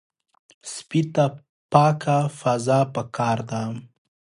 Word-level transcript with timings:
سپي 0.73 1.01
ته 1.13 1.25
پاکه 1.71 2.17
فضا 2.39 2.79
پکار 2.93 3.37
ده. 3.49 3.61